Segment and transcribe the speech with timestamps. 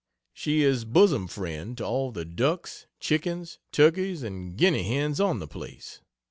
[0.33, 5.47] She is bosom friend to all the ducks, chickens, turkeys and guinea hens on the
[5.47, 6.01] place.